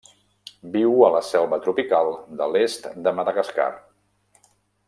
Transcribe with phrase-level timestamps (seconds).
[0.75, 2.11] Viu a la selva tropical
[2.41, 3.71] de l'est de Madagascar.